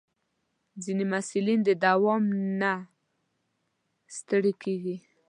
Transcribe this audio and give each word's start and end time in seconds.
ځینې 0.83 1.03
محصلین 1.11 1.59
د 1.63 1.69
دوام 1.85 2.23
نه 2.61 2.71
ستړي 4.17 4.53
کېږي. 4.63 4.95